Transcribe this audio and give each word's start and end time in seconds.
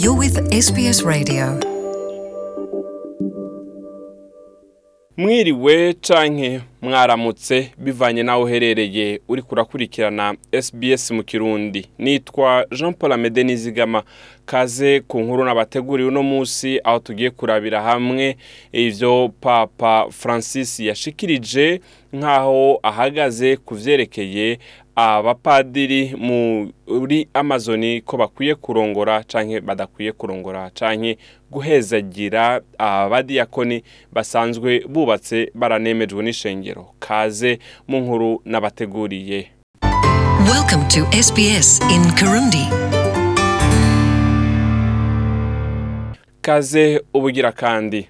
You're 0.00 0.18
with 0.18 0.36
SBS 0.52 1.02
Radio. 1.04 1.60
mwiriwe 5.16 5.92
canke 5.94 6.60
mwaramutse 6.82 7.70
bivanye 7.78 8.22
n'aho 8.22 8.42
uherereye 8.42 9.20
uri 9.28 9.42
kurakurikirana 9.42 10.34
SBS 10.62 11.10
mu 11.10 11.22
kirundi 11.22 11.86
nitwa 11.98 12.66
jean 12.76 12.94
paul 12.94 13.12
amede 13.12 13.44
nizigama 13.44 14.02
kaze 14.46 15.00
ku 15.00 15.20
nkuru 15.20 15.44
nabateguriye 15.44 16.08
uno 16.08 16.22
munsi 16.22 16.80
aho 16.84 16.98
tugiye 16.98 17.30
kurabira 17.30 17.82
hamwe 17.82 18.36
ivyo 18.72 19.30
papa 19.40 20.06
francis 20.10 20.80
yashikirije 20.80 21.80
nk'aho 22.12 22.80
ahagaze 22.82 23.56
ku 23.56 23.74
vyerekeye 23.74 24.58
abapadiri 24.98 26.14
muri 26.18 27.28
amazoni 27.34 28.00
ko 28.00 28.16
bakwiye 28.16 28.54
kurongora 28.54 29.22
canke 29.22 29.60
badakwiye 29.60 30.12
kurongora 30.12 30.70
canke 30.74 31.18
guhezagira 31.50 32.60
abadiyakoni 32.78 33.82
basanzwe 34.12 34.82
bubatse 34.88 35.50
baranemejwe 35.54 36.22
n'ishengero. 36.22 36.84
Kaze 36.98 37.58
mu 37.88 37.98
nkuru 38.00 38.42
n'abateguriye. 38.44 39.46
Welcome 40.50 40.84
to 40.90 41.00
SBS 41.22 41.80
in 41.94 42.02
Kirundi. 42.18 42.66
kaze 46.42 47.02
ubugira 47.14 47.52
kandi. 47.52 48.08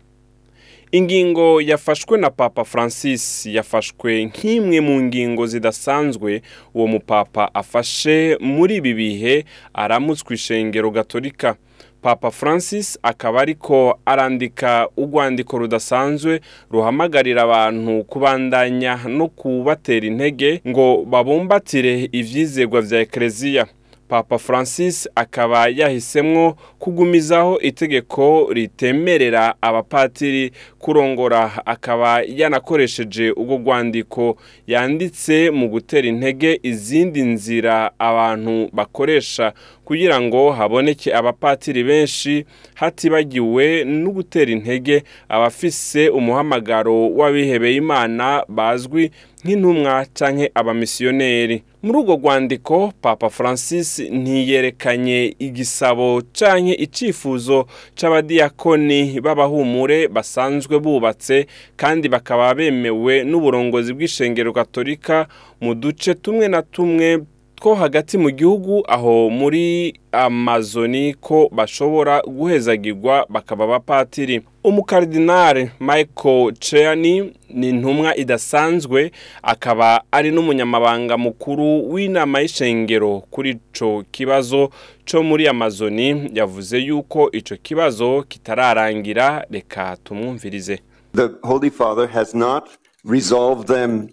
Ingingo 0.93 1.61
yafashwe 1.61 2.19
na 2.19 2.31
papa 2.31 2.65
francis 2.65 3.47
yafashwe 3.47 4.25
nk'imwe 4.25 4.81
mu 4.81 5.01
ngingo 5.03 5.47
zidasanzwe 5.47 6.43
uwo 6.75 6.87
mupapa 6.87 7.55
afashe 7.55 8.37
muri 8.41 8.77
ibi 8.77 8.95
bihe 8.95 9.45
aramutswa 9.75 10.35
ishengero 10.35 10.91
gatolika. 10.91 11.57
Papa 12.03 12.31
francis 12.31 12.99
akaba 13.03 13.41
ariko 13.41 13.99
arandika 14.07 14.89
urwandiko 14.97 15.59
rudasanzwe 15.59 16.41
ruhamagarira 16.71 17.43
abantu 17.43 18.05
kubandanya 18.05 18.99
no 19.09 19.29
kubatera 19.29 20.07
intege 20.07 20.61
ngo 20.69 21.05
babumbatire 21.05 22.09
ivyizegwa 22.13 22.81
vya 22.81 23.01
ekereziya 23.01 23.67
papa 24.09 24.39
francis 24.39 25.09
akaba 25.15 25.69
yahisemwo 25.69 26.57
kugumizaho 26.79 27.59
itegeko 27.61 28.49
ritemerera 28.53 29.55
abapatiri 29.61 30.53
kurongora. 30.79 31.53
Akaba 31.67 32.23
yanakoresheje 32.23 33.31
ubwo 33.31 33.57
rwandiko 33.57 34.37
yanditse 34.67 35.51
mu 35.51 35.69
gutera 35.69 36.09
intege 36.09 36.61
izindi 36.63 37.23
nzira 37.23 37.91
abantu 37.99 38.69
bakoresha 38.73 39.53
kugira 39.85 40.21
ngo 40.21 40.51
haboneke 40.53 41.15
abapatiri 41.15 41.85
benshi 41.85 42.45
hatibagiwe 42.75 43.85
no 43.85 44.11
gutera 44.11 44.51
intege 44.53 45.03
abafise 45.29 46.09
umuhamagaro 46.09 47.09
w'abihebeye 47.11 47.77
imana 47.77 48.45
bazwi 48.49 49.11
nk'intumwa 49.45 50.07
canke 50.15 50.51
abamisiyoneri. 50.55 51.63
Muri 51.83 51.99
urwo 51.99 52.15
rwandiko 52.17 52.93
papa 53.01 53.31
francis 53.31 53.99
ntiyerekanye 53.99 55.35
igisabo 55.39 56.23
canke 56.33 56.75
icifuzo 56.75 57.67
c'abadiyakoni 57.95 59.21
b'abahumure 59.21 60.09
basanzwe 60.09 60.79
bubatse 60.79 61.47
kandi 61.77 62.09
bakaba 62.09 62.55
bemewe 62.55 63.25
n'uburongozi 63.25 63.93
bw'ishengero 63.95 64.53
gatolika 64.53 65.27
mu 65.61 65.75
duce 65.75 66.15
tumwe 66.15 66.49
na 66.49 66.63
tumwe 66.63 67.19
two 67.61 67.75
hagati 67.75 68.19
mu 68.19 68.31
gihugu 68.31 68.83
aho 68.89 69.31
muri 69.31 69.95
amazoni 70.13 71.15
ko 71.15 71.49
bashobora 71.53 72.23
guhezagirwa 72.27 73.27
bakaba 73.29 73.65
abapatiri 73.65 74.41
umukardinale 74.69 75.71
michael 75.81 76.53
ceani 76.61 77.33
ni 77.51 77.69
intumwa 77.69 78.17
idasanzwe 78.17 79.13
akaba 79.43 80.03
ari 80.13 80.31
n'umunyamabanga 80.31 81.17
mukuru 81.19 81.93
w'inama 81.93 82.41
y'ishengero 82.41 83.23
kuri 83.31 83.51
ico 83.51 84.05
kibazo 84.11 84.71
co 85.11 85.23
muri 85.23 85.49
amazoni 85.49 86.31
yavuze 86.35 86.79
yuko 86.79 87.31
ico 87.33 87.57
kibazo 87.63 88.25
kitararangira 88.29 89.47
reka 89.51 89.97
tumwumvirize 90.05 90.79
The 91.17 91.29
Holy 91.43 91.71
Father 91.71 92.07
has 92.09 92.35
not 92.35 92.65
resolved 93.05 93.67
them 93.67 94.09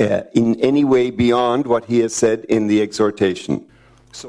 uh, 0.00 0.20
in 0.34 0.56
any 0.62 0.84
way 0.84 1.10
beyond 1.10 1.66
what 1.66 1.84
he 1.88 2.02
has 2.02 2.12
said 2.12 2.44
in 2.48 2.68
the 2.68 2.82
exhortation. 2.82 3.60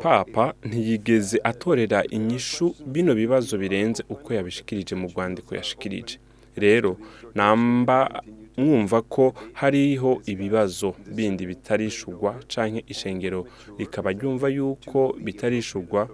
Papa 0.02 0.54
ntiyigeze 0.64 1.40
atorera 1.44 2.04
inyishu 2.10 2.76
bino 2.86 3.16
bibazo 3.16 3.58
birenze 3.58 4.04
uko 4.10 4.34
yabishikirije 4.34 4.96
mu 4.96 5.08
rwandiko 5.12 5.56
yashikirije. 5.56 6.18
Rero 6.56 6.98
namba 7.36 8.22
mwumva 8.58 9.02
ko 9.02 9.34
hariho 9.54 10.22
ibibazo 10.26 10.94
bindi 11.16 11.46
bitarishurwa 11.46 12.32
canke 12.48 12.84
ishengero. 12.88 13.48
Rikaba 13.78 14.12
ryumva 14.12 14.48
yuko 14.50 15.16
bitarishurwa 15.24 16.10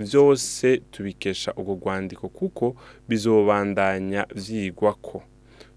byose 0.00 0.76
tubikesha 0.90 1.54
urwo 1.56 1.74
rwandiko 1.80 2.28
kuko 2.28 2.74
bizobandanya 3.08 4.26
vyigwako 4.34 5.22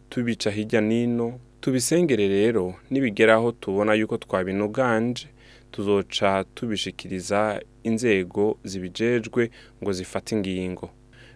tubica 0.09 0.49
hirya 0.51 0.81
nino 0.81 1.39
tubisengere 1.61 2.27
rero 2.27 2.75
nibigeraho 2.89 3.51
tubona 3.51 3.93
yuko 3.93 4.17
twabinoganje 4.17 5.27
tuzoca 5.71 6.43
tubishikiriza 6.53 7.61
inzego 7.83 8.57
zibijejwe 8.63 9.49
ngo 9.83 9.91
zifate 9.93 10.35
ingingo. 10.35 10.89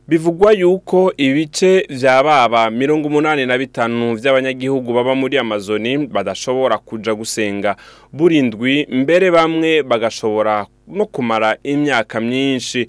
Bivugwa 0.07 0.51
yuko 0.53 1.13
ibice 1.17 1.85
vya 1.89 2.23
baba 2.23 2.69
mirongo 2.69 3.07
umunani 3.07 3.45
na 3.45 3.57
bitanu 3.57 4.15
vy'abanyagihugu 4.15 4.93
baba 4.93 5.15
muri 5.15 5.37
amazoni 5.37 6.07
badashobora 6.07 6.77
kuja 6.77 7.15
gusenga. 7.15 7.75
Burindwi 8.13 8.87
mbere 8.91 9.31
bamwe 9.31 9.83
bagashobora 9.83 10.65
no 10.87 11.05
kumara 11.05 11.57
imyaka 11.63 12.19
myinshi. 12.21 12.87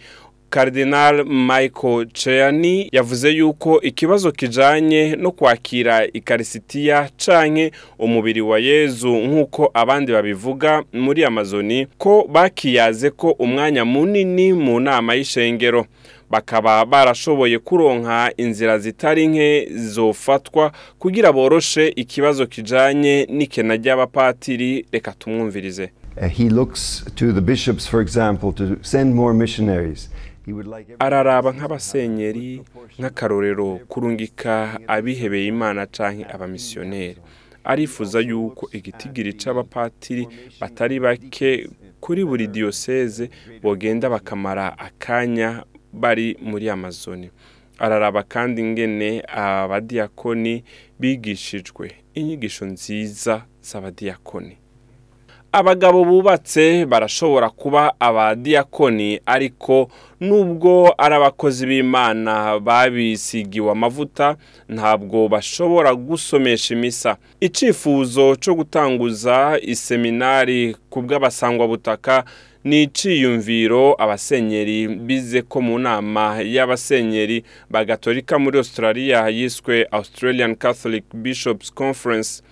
Cardinal 0.53 1.25
Michael 1.25 2.07
Ceani 2.13 2.89
yavuze 2.93 3.31
yuko 3.31 3.81
ikibazo 3.81 4.33
kijanye 4.33 5.17
no 5.17 5.31
kwakira 5.33 6.07
ikarisitiya 6.13 7.09
canke 7.27 7.73
umubiri 7.99 8.41
wa 8.41 8.59
Yezu 8.59 9.09
nk'uko 9.17 9.71
abandi 9.75 10.13
babivuga 10.13 10.83
muri 10.93 11.25
Amazoni 11.25 11.87
ko 11.99 12.29
bakiyaze 12.33 13.11
ko 13.11 13.31
umwanya 13.31 13.85
munini 13.85 14.53
mu 14.53 14.81
nama 14.81 15.15
y'ishengero. 15.15 15.87
Bakaba 16.31 16.85
barashoboye 16.85 17.59
kuronka 17.59 18.33
inzira 18.37 18.79
zitari 18.79 19.27
nke 19.29 19.69
zofatwa 19.77 20.73
kugira 20.99 21.33
boroshe 21.33 21.89
ikibazo 21.97 22.47
kijanye 22.47 23.27
n'ikena 23.31 23.77
ry'abapatiri 23.77 24.87
reka 24.93 25.13
tumwumvirize. 25.13 25.91
Uh, 26.17 26.29
he 26.29 26.49
looks 26.51 27.05
to 27.15 27.33
the 27.33 27.41
bishops, 27.41 27.87
for 27.89 28.01
example, 28.03 28.53
to 28.53 28.77
send 28.83 29.15
more 29.15 29.33
missionaries. 29.35 30.11
Araraba 30.99 31.53
nk'abasenyeri 31.53 32.63
nk'akarorero 32.99 33.79
kurungika 33.89 34.79
abihebeye 34.89 35.47
imana 35.47 35.87
canke 35.87 36.25
abamisiyoneri. 36.35 37.21
arifuza 37.65 38.21
yuko 38.21 38.69
igitigiri 38.73 39.33
c'abapatiri 39.39 40.27
batari 40.61 41.01
bake 41.01 41.71
kuri 42.01 42.25
buri 42.25 42.47
diyoseze 42.47 43.31
bogenda 43.63 44.11
bakamara 44.11 44.79
akanya 44.79 45.63
bari 45.93 46.37
muri 46.43 46.67
amazoni. 46.71 47.31
Araraba 47.79 48.23
kandi 48.23 48.61
ingene 48.63 49.23
abadiyakoni 49.29 50.65
bigishijwe 51.01 51.93
inyigisho 52.15 52.65
nziza 52.67 53.47
z'abadiyakoni 53.63 54.57
abagabo 55.53 56.05
bubatse 56.05 56.87
barashobora 56.87 57.51
kuba 57.51 57.93
abadiyakoni 58.01 59.21
ariko 59.27 59.91
nubwo 60.21 60.95
ari 60.99 61.15
abakozi 61.15 61.67
b'imana 61.67 62.59
babisigiwe 62.61 63.71
amavuta 63.71 64.37
ntabwo 64.69 65.29
bashobora 65.29 65.95
gusomesha 65.95 66.75
imisa. 66.75 67.17
Icifuzo 67.41 68.37
cyo 68.37 68.55
gutanguza 68.55 69.59
iseminari 69.63 70.77
ku 70.91 71.03
bw'abasangwabutaka 71.03 72.25
ni 72.65 72.83
iciyumviro 72.83 73.95
abasenyeri 73.99 74.89
bize 74.89 75.43
ko 75.43 75.61
mu 75.61 75.79
nama 75.79 76.39
y'abasenyeri 76.41 77.43
bagatolika 77.71 78.39
muri 78.39 78.59
australia 78.59 79.29
yiswe 79.29 79.87
australian 79.91 80.55
catholic 80.55 81.05
bishops 81.15 81.75
conference. 81.75 82.43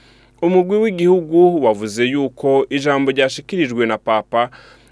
Umugwi 0.43 0.77
w'igihugu 0.77 1.65
wavuze 1.65 2.05
yuko 2.05 2.67
ijambo 2.71 3.11
ryashikirijwe 3.11 3.87
na 3.87 3.99
papa 3.99 4.51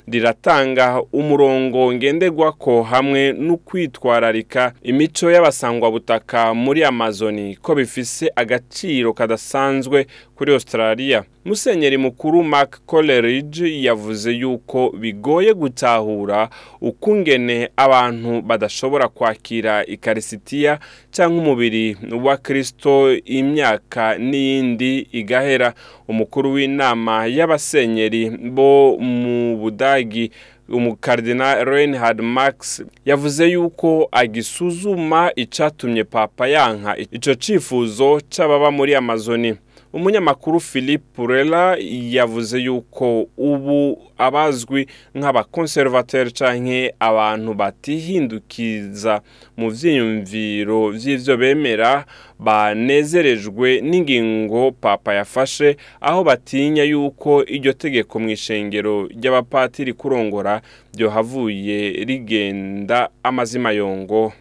riratanga 0.08 1.02
umurongo 1.12 1.92
ngenderwako 1.94 2.82
hamwe 2.82 3.32
n'ukwitwararika 3.32 4.72
imico 4.82 5.30
y'abasangwabutaka 5.30 6.54
muri 6.54 6.84
amazoni 6.84 7.56
ko 7.56 7.74
bifise 7.74 8.30
agaciro 8.36 9.12
kadasanzwe 9.12 10.06
kuri 10.36 10.52
australia. 10.52 11.24
Musenyeri 11.48 11.96
mukuru 11.98 12.44
mark 12.44 12.80
coleridge 12.86 13.82
yavuze 13.82 14.32
yuko 14.32 14.90
bigoye 14.90 15.54
gutahura 15.54 16.48
ukungene 16.80 17.68
abantu 17.76 18.42
badashobora 18.42 19.08
kwakira 19.08 19.86
ikarisitiya 19.86 20.78
cyangwa 21.10 21.42
umubiri 21.42 21.96
wa 22.24 22.36
kirisito 22.36 23.16
imyaka 23.24 24.18
n'iyindi 24.18 25.08
igahera. 25.12 25.74
Umukuru 26.08 26.52
w'inama 26.52 27.26
y'abasenyeri 27.26 28.30
bo 28.30 28.96
mu 29.00 29.56
budagi 29.56 30.30
umukardina 30.68 31.64
reinhard 31.64 32.20
max 32.20 32.82
yavuze 33.04 33.46
yuko 33.50 34.08
agisuzuma 34.12 35.32
icyatumye 35.36 36.04
papa 36.04 36.48
yanka. 36.48 36.96
Icyo 36.98 37.34
cyifuzo 37.34 38.20
cy'ababa 38.30 38.70
muri 38.70 38.94
amazoni. 38.94 39.54
Umunyamakuru 39.92 40.60
philippe 40.60 41.04
purela 41.16 41.76
yavuze 42.16 42.58
yuko 42.58 43.26
ubu 43.36 43.98
abazwi 44.18 44.86
nk'abakonservateri 45.14 46.30
cyangwa 46.32 46.78
abantu 47.00 47.50
batihindukiza 47.54 49.20
mu 49.56 49.70
byiyumviro 49.72 50.92
by'ibyo 50.92 51.34
bemera 51.40 52.04
banezerejwe 52.38 53.80
n'ingingo 53.80 54.72
papa 54.72 55.14
yafashe 55.14 55.76
aho 56.00 56.20
batinya 56.24 56.82
yuko 56.84 57.44
iryo 57.44 57.72
tegeko 57.72 58.18
mu 58.20 58.28
ishengero 58.30 59.08
ry'abapatiri 59.08 59.92
kurongora 59.92 60.60
byohavuye 60.94 62.04
rigenda 62.04 63.08
amazima 63.22 63.70
yongo 63.72 64.32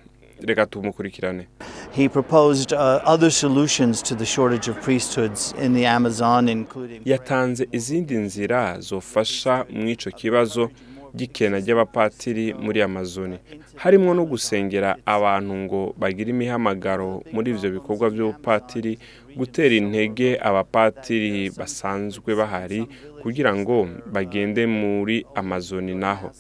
reka 0.44 0.66
tumukurikirane. 0.66 1.48
He 1.92 2.08
proposed 2.10 2.74
uh, 2.74 3.02
other 3.06 3.32
solutions 3.32 4.02
to 4.04 4.14
the 4.16 4.26
shortage 4.26 4.68
of 4.68 4.80
priesthoods 4.82 5.54
in 5.58 5.74
the 5.74 5.86
Amazon, 5.86 6.50
including. 6.50 7.02
yatanze 7.06 7.68
izindi 7.72 8.16
nzira 8.16 8.80
zofasha 8.80 9.66
mu 9.70 9.90
icyo 9.90 10.12
kibazo 10.12 10.70
gikena 11.16 11.58
ry'abapatiri 11.60 12.54
muri 12.54 12.82
amazoni 12.82 13.38
harimo 13.76 14.14
no 14.14 14.26
gusengera 14.26 14.98
abantu 15.06 15.54
ngo 15.56 15.96
bagire 15.98 16.30
imihamagaro 16.30 17.24
muri 17.34 17.52
ibyo 17.52 17.72
bikorwa 17.72 18.10
by'ubupatiri 18.10 19.00
gutera 19.36 19.76
intege 19.76 20.38
abapatiri 20.42 21.50
basanzwe 21.58 22.36
bahari 22.36 22.88
kugira 23.22 23.56
ngo 23.56 23.88
bagende 24.14 24.68
muri 24.68 25.26
amazoni 25.36 25.96
naho 25.96 26.32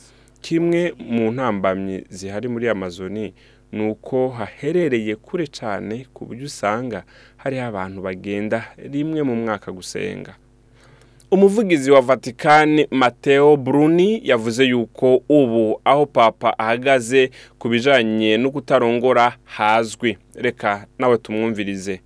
kimwe 0.42 0.94
mu 1.00 1.32
ntambamyi 1.32 2.04
zihari 2.10 2.48
muri 2.48 2.70
amazoni 2.70 3.34
ni 3.72 3.90
uko 3.90 4.30
haherereye 4.30 5.16
kure 5.16 5.48
cyane 5.48 6.06
ku 6.14 6.26
buryo 6.26 6.46
usanga 6.46 7.04
hariho 7.38 7.66
abantu 7.66 8.02
bagenda 8.02 8.66
rimwe 8.78 9.24
mu 9.24 9.36
mwaka 9.36 9.72
gusenga. 9.72 10.36
Umuvugizi 11.32 11.92
wa 11.92 12.02
vatikani 12.02 12.88
mateo 12.92 13.58
bruni 13.58 14.22
yavuze 14.24 14.64
yuko 14.66 15.22
ubu 15.30 15.82
aho 15.86 16.06
papa 16.06 16.60
ahagaze 16.60 17.32
ku 17.60 17.70
bijyanye 17.70 18.38
no 18.38 18.52
kutarongora 18.52 19.36
hazwi. 19.44 20.18
Reka 20.36 20.86
nawe 21.00 21.18
tumwumvirize. 21.18 22.02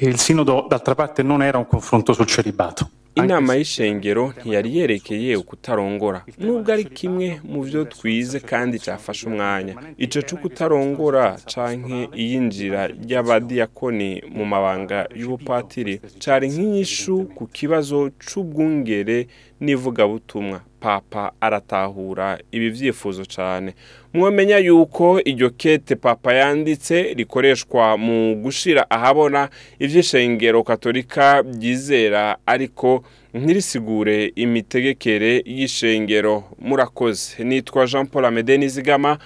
Il 0.00 0.16
sinodo, 0.18 0.66
d'altra 0.68 0.94
parte, 0.94 1.22
non 1.22 1.42
era 1.42 1.58
un 1.58 1.64
confronto 1.64 2.12
sul 2.12 2.26
celibato. 2.26 2.88
Inama 3.16 3.54
y'ishengero 3.54 4.32
ntiyari 4.40 4.76
yerekeye 4.76 5.36
ukutarongora. 5.36 6.20
Nubwo 6.38 6.72
ari 6.72 6.84
kimwe 6.84 7.40
mu 7.44 7.60
byo 7.66 7.84
twize 7.84 8.40
kandi 8.40 8.78
cyafashe 8.84 9.26
umwanya. 9.28 9.74
Icyo 9.98 10.20
cyo 10.22 10.36
kutarongora 10.42 11.24
canke 11.52 12.08
iyinjira 12.22 12.80
ry'abadiyakoni 13.02 14.10
mu 14.36 14.44
mabanga 14.44 14.98
y'ubupatiri 15.20 15.94
cyari 16.22 16.46
nk'inyishu 16.52 17.16
ku 17.36 17.44
kibazo 17.56 18.10
c'ubwungere 18.26 19.18
n'ivugabutumwa. 19.60 20.60
Papa 20.80 21.32
aratahura 21.40 22.38
ibi 22.52 22.70
byifuzo 22.70 23.24
cyane 23.24 23.74
mwamenya 24.14 24.58
yuko 24.58 25.20
iryo 25.24 25.50
kete 25.50 25.96
papa 25.96 26.32
yanditse 26.34 27.02
rikoreshwa 27.14 27.96
mu 27.96 28.34
gushira 28.36 28.90
ahabona 28.90 29.48
iby'ishengero 29.78 30.62
katolika 30.62 31.42
byizera 31.42 32.36
ariko 32.46 33.04
ntirisigure 33.34 34.32
imitegekere 34.36 35.42
y'ishengero. 35.46 36.44
Murakoze. 36.58 37.44
Nitwa 37.44 37.86
jean 37.86 38.06
paul 38.06 38.24
amede 38.24 38.58
nizigama 38.58 39.18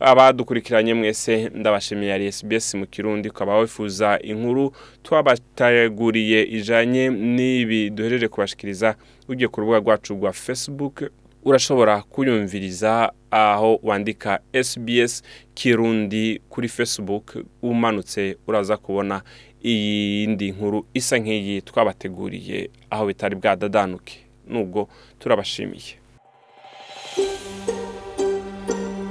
abadukurikiranye 0.00 0.94
mwese 0.94 1.50
ndabashimiye 1.54 2.12
ari 2.14 2.32
SBS 2.32 2.74
mu 2.74 2.86
kirundi 2.86 3.28
ukaba 3.28 3.58
wifuza 3.58 4.18
inkuru. 4.22 4.72
Twabateguriye 5.02 6.42
ijanye 6.42 7.08
n'ibi 7.10 7.90
duhereje 7.90 8.28
kubashikiriza. 8.28 8.94
Ugiye 9.28 9.48
ku 9.48 9.60
rubuga 9.60 9.78
rwacu 9.78 10.14
rwa 10.14 10.32
facebook 10.32 11.02
urashobora 11.44 12.02
kuyumviriza 12.02 13.12
aho 13.30 13.80
wandika 13.82 14.40
SBS 14.64 15.22
kirundi 15.54 16.40
kuri 16.48 16.68
facebook. 16.68 17.36
Umanutse 17.62 18.36
uraza 18.46 18.76
kubona 18.76 19.22
iyindi 19.64 20.50
nkuru 20.52 20.86
isa 20.94 21.18
nk'iyi 21.18 21.62
twabateguriye 21.62 22.70
aho 22.90 23.06
bitari 23.06 23.34
bwadadanuke 23.36 24.18
nubwo 24.48 24.88
turabashimiye. 25.18 26.05